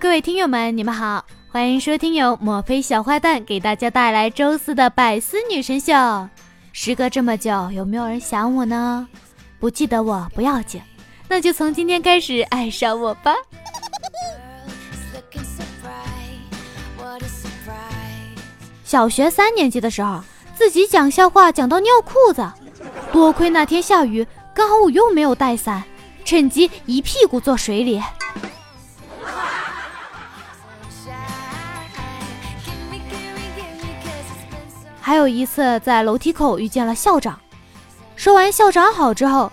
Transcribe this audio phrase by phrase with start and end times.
[0.00, 5.92] 各位听友们，你们好，欢迎收听由墨菲小坏蛋给大家带来周四的百思女神秀。
[6.72, 9.06] 时隔这么久，有没有人想我呢？
[9.58, 10.80] 不记得我不要紧，
[11.28, 13.34] 那就从今天开始爱上我吧。
[18.82, 20.22] 小学三年级的时候，
[20.54, 22.50] 自己讲笑话讲到尿裤子，
[23.12, 25.84] 多亏那天下雨，刚好我又没有带伞，
[26.24, 28.00] 趁机一屁股坐水里。
[35.20, 37.38] 有一次在楼梯口遇见了校长，
[38.16, 39.52] 说完校长好之后，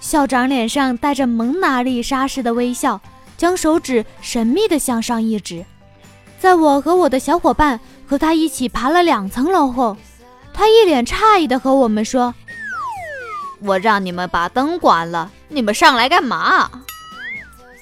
[0.00, 3.00] 校长脸上带着蒙娜丽莎式的微笑，
[3.36, 5.64] 将手指神秘地向上一指。
[6.38, 9.96] 在我和我的小伙伴和他一起爬了两层楼后，
[10.54, 12.32] 他一脸诧异地和我们说
[13.60, 16.70] ：“我让你们把灯关了，你们上来干嘛？”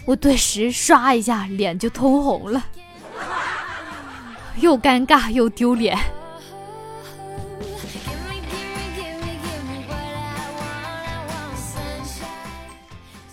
[0.07, 2.65] 我顿时唰一下脸就通红了，
[4.59, 5.99] 又尴尬又丢脸。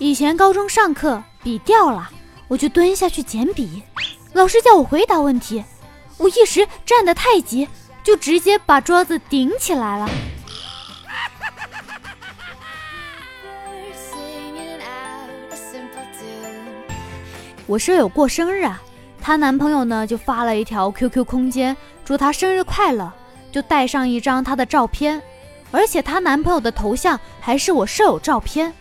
[0.04, 2.10] 以前高中上课笔掉了，
[2.50, 3.82] 我就蹲下去捡笔，
[4.34, 5.64] 老师叫我回答问题，
[6.18, 7.66] 我一时站得太急，
[8.04, 10.10] 就直接把桌子顶起来了。
[17.66, 18.82] 我舍友过生日啊，
[19.22, 23.10] 她男朋友呢就发了一条 QQ 空间，祝她生日快乐，
[23.54, 25.22] 就带上一张她的照片，
[25.72, 28.74] 而且她男朋友的头像还是我舍友照片。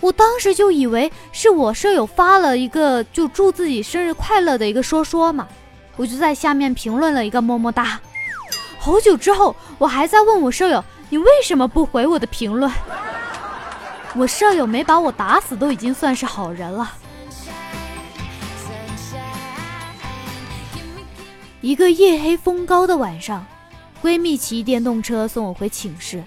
[0.00, 5.48] 我当时就以为是我舍友发了一个就祝自己生日快乐的一个说说嘛，
[5.96, 8.00] 我就在下面评论了一个么么哒。
[8.78, 12.70] 好久之后，我还在问我舍友，你为什么不回我的评论？
[14.14, 16.92] 我舍友没把我打死都已经算是好人了。
[21.62, 23.46] 一个夜黑风高的晚上，
[24.02, 26.22] 闺蜜骑电动车送我回寝室。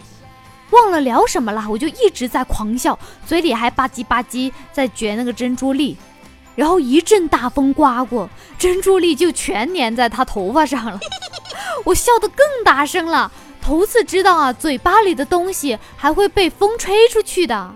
[0.77, 5.97] 忘了聊什么了，我就一直在狂笑，嘴里还吧唧吧唧在嚼那个珍珠粒，
[6.55, 8.29] 然后一阵大风刮过，
[8.59, 10.99] 珍珠粒就全粘在他头发上了。
[11.83, 17.75] 我笑得更大声了，头次知道啊，嘴巴里的东西还会被风吹出去的。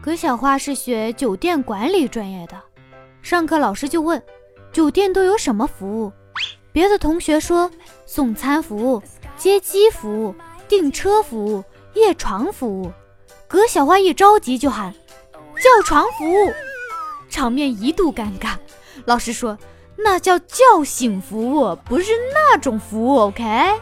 [0.00, 2.56] 葛小花是学酒店管理专业的，
[3.20, 4.22] 上课老师就问。
[4.78, 6.12] 酒店都有什么服务？
[6.70, 7.68] 别的同学说
[8.06, 9.02] 送餐服务、
[9.36, 10.32] 接机服务、
[10.68, 12.92] 订车服务、夜床服务。
[13.48, 14.94] 葛小花一着急就喊
[15.56, 16.52] 叫床服务，
[17.28, 18.52] 场面一度尴尬。
[19.04, 19.58] 老师说
[19.96, 23.18] 那叫叫醒服务，不是那种服务。
[23.22, 23.74] OK。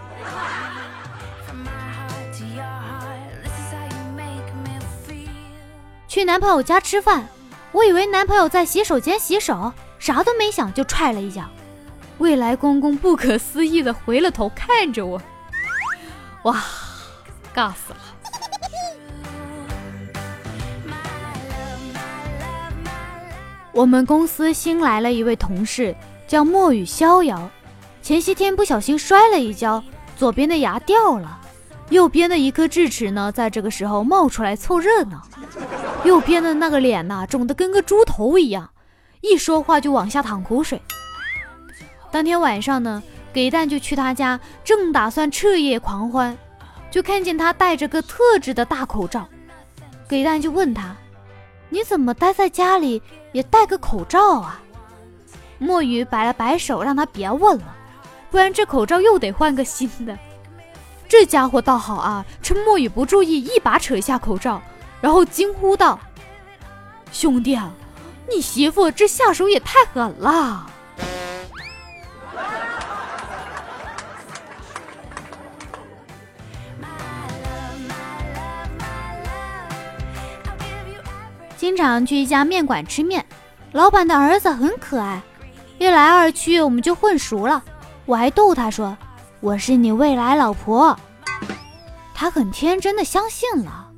[6.08, 7.28] 去男朋友家吃饭，
[7.72, 9.74] 我以为男朋友在洗手间洗手。
[9.98, 11.44] 啥都没想就踹了一脚，
[12.18, 15.20] 未来公公不可思议的回了头看着我，
[16.44, 16.62] 哇，
[17.54, 17.98] 尬死了！
[23.72, 25.94] 我们公司新来了一位同事，
[26.26, 27.50] 叫墨雨逍遥。
[28.00, 29.82] 前些天不小心摔了一跤，
[30.16, 31.40] 左边的牙掉了，
[31.90, 35.20] 右边的一颗智齿呢，在这个时候冒出来凑热闹。
[36.04, 38.70] 右边的那个脸呐，肿得跟个猪头一样。
[39.28, 40.80] 一说话就往下淌口水。
[42.10, 46.36] 当天晚上呢，给蛋就去他家，正打算彻夜狂欢，
[46.90, 49.26] 就看见他戴着个特制的大口罩。
[50.08, 50.94] 给蛋就问他
[51.68, 54.62] ：“你怎么待在家里也戴个口罩啊？”
[55.58, 57.74] 墨雨摆了摆手，让他别问了，
[58.30, 60.16] 不然这口罩又得换个新的。
[61.08, 64.62] 这家伙倒好啊，趁墨雨不注意，一把扯下口罩，
[65.00, 65.98] 然后惊呼道
[67.10, 67.72] ：“兄弟啊！”
[68.28, 70.66] 你媳妇这下手也太狠了！
[81.56, 83.24] 经常去一家面馆吃面，
[83.72, 85.20] 老板的儿子很可爱，
[85.78, 87.62] 一来二去我们就混熟了。
[88.04, 88.96] 我还逗他说
[89.40, 90.96] ：“我是你未来老婆。”
[92.14, 93.88] 他很天真的相信了。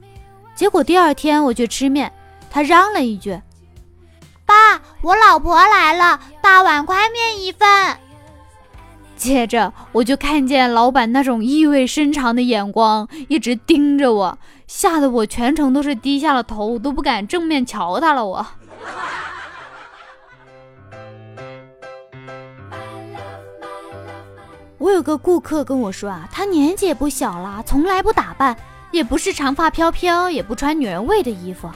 [0.54, 2.10] 结果第二天我去吃面，
[2.50, 3.38] 他嚷了一句。
[5.00, 7.96] 我老婆来了，大碗宽面一份。
[9.16, 18.24] 接着我就看见老板那种意味深长的眼光一直盯着我，吓得我全程都是低下了头，我都不敢正面瞧他了。
[18.24, 18.46] 我，
[24.78, 28.56] 我有个顾客跟我说啊，他年纪也不小了，从来不打扮，
[28.92, 31.68] 也不是长发飘飘，也不穿女人味的衣服，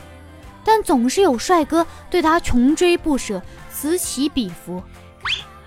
[0.64, 4.82] 但总是有帅哥对她穷追不舍，此起彼伏。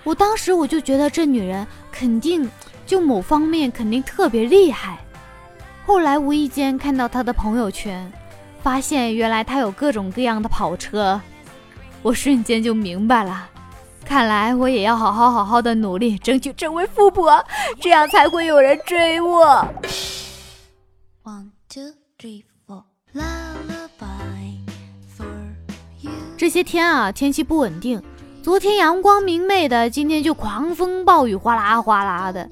[0.04, 2.48] 我当时我就觉得这女人肯定
[2.86, 4.98] 就某方面肯定特别厉害。
[5.84, 8.12] 后来无意间看到她的朋友圈，
[8.62, 11.20] 发现原来她有各种各样的跑车，
[12.02, 13.48] 我瞬间就明白了。
[14.04, 17.44] 看来我也要好好好好的努力，争取成为富婆，
[17.80, 19.68] 这样才会有人追我。
[21.24, 23.45] One two three four lullaby for you。
[26.36, 28.02] 这些天啊，天气不稳定，
[28.42, 32.50] 昨天阳光明媚的，今天就狂风暴雨，哗啦哗啦的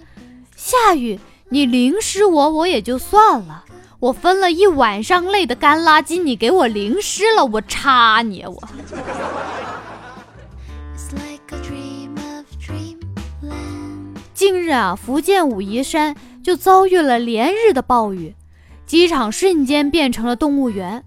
[0.56, 1.20] 下雨。
[1.50, 3.64] 你淋湿我，我也就算了，
[4.00, 8.62] 我分了一晚上累的干垃圾，你给我淋湿了，我插你我。
[14.32, 18.34] 近日啊，福建武夷山就遭遇了连日的暴雨，
[18.86, 21.04] 机场瞬间变成了动物园。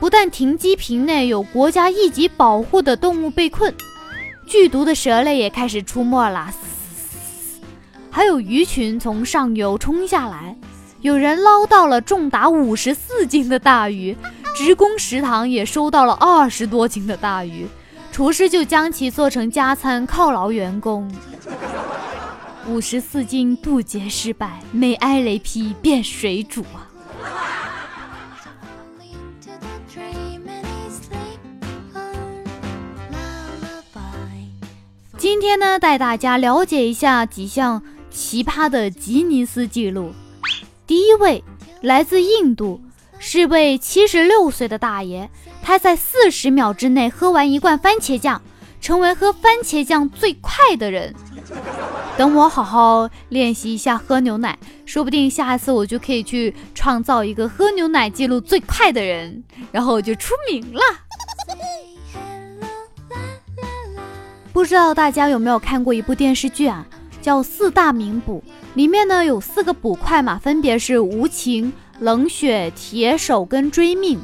[0.00, 3.72] 不但停机坪内有国家一级保护的动物被困，
[4.46, 6.50] 剧毒的蛇类也开始出没了，
[8.10, 10.56] 还有鱼群从上游冲下来。
[11.02, 14.16] 有人捞到了重达五十四斤的大鱼，
[14.54, 17.66] 职工食堂也收到了二十多斤的大鱼，
[18.10, 21.10] 厨师就将其做成加餐犒劳员工。
[22.68, 26.89] 五十四斤渡劫失败，没挨雷劈变水煮啊！
[35.20, 40.14] 今天呢，带大家了解一下几项奇葩的吉尼斯纪录。
[40.86, 41.44] 第一位
[41.82, 42.80] 来自印度，
[43.18, 45.28] 是位七十六岁的大爷，
[45.62, 48.40] 他在四十秒之内喝完一罐番茄酱，
[48.80, 51.14] 成为喝番茄酱最快的人。
[52.16, 60.80] 等我好好练习一下喝牛奶，说不定下一次我就可以去创造一个喝牛奶记录最快的人，然后我就出名了。
[64.52, 66.84] 不知道大家有没有看过一部电视剧啊，
[67.22, 68.42] 叫《四大名捕》，
[68.74, 74.18] 里面呢有四个捕快嘛，分别是无情、冷血、铁手跟追命。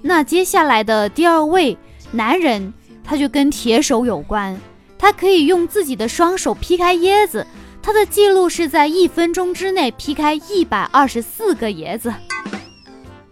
[0.00, 1.76] 那接下来的第二位
[2.12, 2.72] 男人，
[3.02, 4.56] 他就跟铁手有关。
[4.96, 7.44] 他可以用自己的双手劈开椰子，
[7.82, 12.12] 他的记录是在一分钟之内劈开一百二十四个椰子。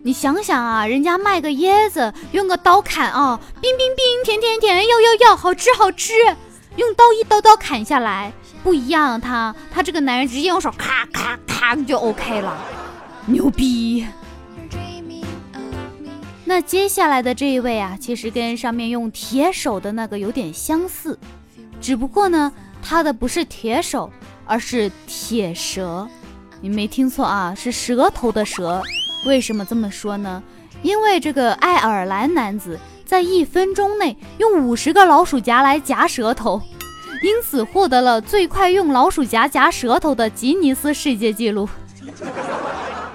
[0.03, 6.15] 你想想啊，人家卖个椰子用个刀砍啊，冰冰冰，甜甜甜，要要要，好吃好吃，
[6.77, 8.33] 用刀一刀刀砍下来
[8.65, 9.21] 不一样。
[9.21, 12.57] 他他这个男人直接用手咔咔咔就 OK 了，
[13.27, 14.07] 牛逼。
[16.47, 21.19] 那接下来的这一位啊，其实跟上面用铁手的那个有点相似。
[21.79, 22.51] 只不过呢，
[22.83, 24.11] 他的不是铁手，
[24.47, 26.09] 而是铁蛇。
[26.63, 28.83] 你没听错啊，是蛇头的蛇。
[29.25, 30.43] 为什么这么说呢？
[30.83, 36.63] 因为这个爱尔兰男子在一分钟内用五十个老鼠夹来夹舌头，
[37.23, 41.69] 因此获得了最快用老鼠夹夹舌头的吉尼斯世界纪录。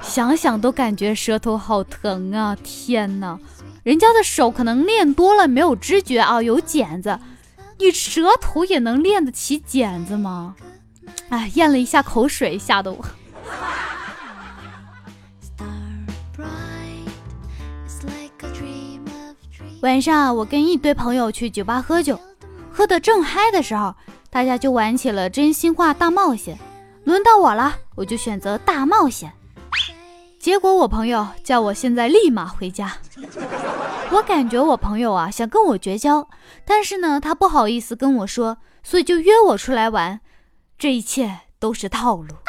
[0.04, 2.56] 想想都感觉舌头好疼啊！
[2.64, 3.40] 天哪，
[3.82, 7.20] 人家的手可能练多了没有知觉啊，有茧子。
[7.80, 10.56] 你舌头也能练得起茧子吗？
[11.30, 13.04] 哎，咽了一下口水，吓得我。
[19.86, 22.20] 晚上我跟一堆朋友去酒吧喝酒，
[22.74, 23.94] 喝得正嗨的时候，
[24.32, 26.58] 大家就玩起了真心话大冒险。
[27.04, 29.32] 轮到我了，我就选择大冒险。
[30.40, 32.98] 结果我朋友叫我现在立马回家。
[34.10, 36.28] 我感觉我朋友啊想跟我绝交，
[36.66, 40.20] 但是呢他不好意思跟我说，所以就约我出来玩。
[40.80, 42.30] 这一切都是套路。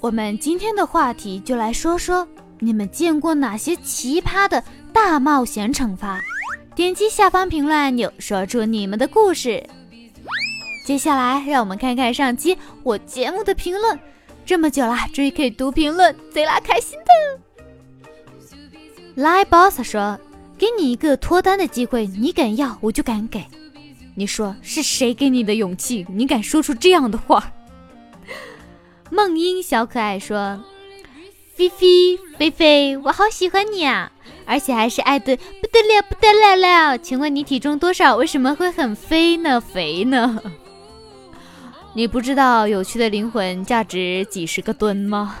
[0.00, 2.26] 我们今天的话题就来说说，
[2.60, 4.62] 你们见过哪些奇葩的
[4.92, 6.20] 大冒险惩罚？
[6.76, 9.64] 点击下方评论按钮，说出你们的故事。
[10.86, 13.98] 接下来，让我们看看上期我节目的评论。
[14.46, 17.06] 这么久了，终于可以读评论，贼拉开心的。
[19.16, 20.18] 来，boss 说
[20.56, 23.44] ：“给你一个脱单的机会，你敢要，我就敢给。”
[24.14, 26.06] 你说是谁给你的勇气？
[26.08, 27.52] 你敢说出这样的话？
[29.18, 30.62] 梦音小可爱说
[31.56, 34.12] ：“菲菲，菲菲，我好喜欢你啊！”
[34.46, 36.96] 而且还是爱的不得了，不得了了！
[36.96, 38.14] 请问你体重多少？
[38.14, 39.60] 为什么会很肥呢？
[39.60, 40.40] 肥呢？
[41.94, 45.34] 你不知道有趣的灵魂价值几十个吨吗？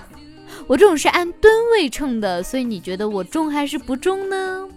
[0.66, 4.68] 我这种是按吨位称的，所以你觉得我重还是不重呢？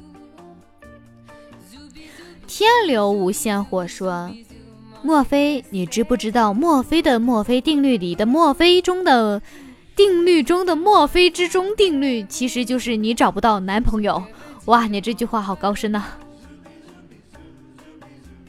[2.45, 4.29] 天流无限火说
[5.03, 9.41] ：“墨菲，你知不知道墨菲的墨菲定律里的墨菲中的
[9.95, 14.23] 定律中的墨菲之中定律，其实就是你找不到男朋友。”
[14.65, 16.03] 哇，你这句话好高深呐！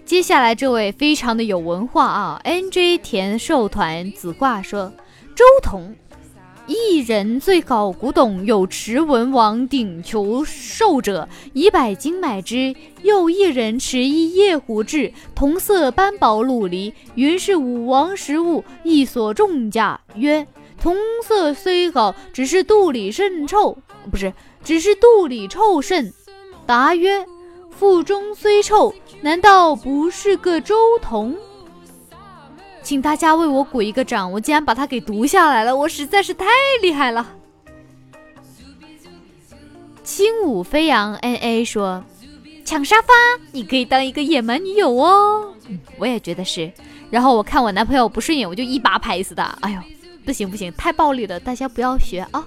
[0.05, 4.93] 接下来这位非常的有文化啊，NJ 田寿团子挂说
[5.35, 5.97] ：“周彤。”
[6.67, 12.75] 一人最搞古董，有持文王鼎求寿者，以百金买之。
[13.03, 20.01] 又一人持一夜壶制，同色斑宝陆离，云是武王食物，亦所重价。
[20.15, 20.47] 曰：
[20.81, 23.77] 同色虽好，只是肚里甚臭，
[24.11, 26.13] 不是，只是肚里臭甚。
[26.65, 27.27] 答曰：
[27.71, 31.37] 腹中虽臭，难道不是个周同？
[32.83, 34.31] 请大家为我鼓一个掌！
[34.31, 36.47] 我竟然把它给读下来了，我实在是太
[36.83, 37.27] 厉害了。
[40.03, 42.05] 轻舞飞扬，N A 说
[42.67, 43.09] ：“抢沙发，
[43.53, 46.71] 你可以当一个野蛮女友哦。”嗯，我也觉得是。
[47.09, 49.45] 然后我看我男朋友不顺眼，我就一把拍死他。
[49.61, 49.81] 哎呦，
[50.25, 52.45] 不行不行，太暴力了，大家不要学啊。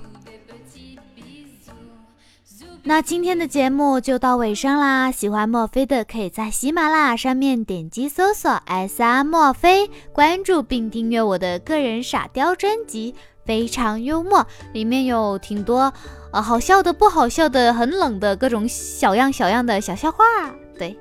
[2.87, 5.11] 那今天的节目就到尾声啦！
[5.11, 15.91] 喜欢墨菲的，可以在喜马拉雅上面点击搜索 “S R 墨菲”，关注并订阅我的个人傻雕专辑，非常幽默，里面有挺多
[16.31, 20.23] 呃好笑的、不好笑的、很冷的各种小样小样的小笑话。
[20.77, 20.95] 对，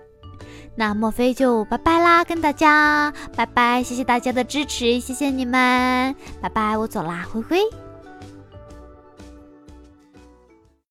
[0.74, 7.58] 那墨菲就拜拜啦，跟大家拜拜，谢谢大家的支持，谢谢你们，拜拜，我走啦，灰灰。